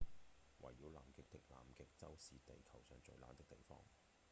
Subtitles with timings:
[0.61, 3.77] 圍繞南極的南極洲是地球上最冷的地方